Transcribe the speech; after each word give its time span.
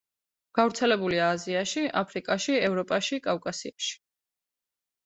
გავრცელებულია 0.59 1.27
აზიაში, 1.35 1.85
აფრიკაში, 2.03 2.57
ევროპაში, 2.71 3.21
კავკასიაში. 3.31 3.97